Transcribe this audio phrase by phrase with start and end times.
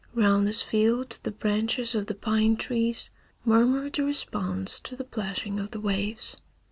[0.15, 3.11] Round this field the branches of the pine trees
[3.45, 6.37] murmured a response to the plashing of the waves.